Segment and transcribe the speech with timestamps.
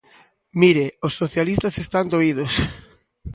[0.61, 2.53] Mire, os socialistas están doídos.